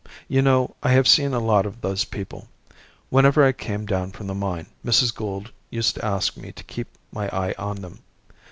[0.27, 2.47] You know, I have seen a lot of those people.
[3.11, 5.13] Whenever I came down from the mine Mrs.
[5.13, 7.99] Gould used to ask me to keep my eye on them.